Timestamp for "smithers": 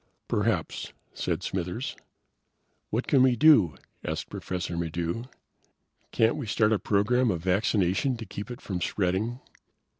1.43-1.95